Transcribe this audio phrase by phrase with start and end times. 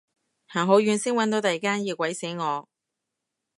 [0.47, 2.67] 行好遠先搵到第間，熱鬼死我